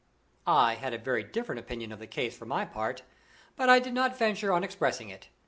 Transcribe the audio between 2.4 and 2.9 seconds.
my own